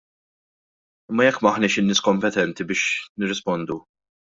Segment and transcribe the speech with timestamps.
[1.11, 3.83] Imma jekk m'aħniex in-nies kompetenti biex nirrispondu.